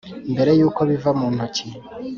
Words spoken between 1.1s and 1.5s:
mu